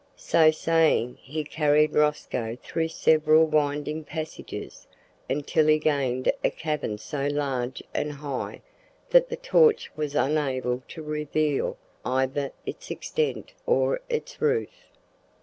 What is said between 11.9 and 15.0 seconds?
either its extent or its roof.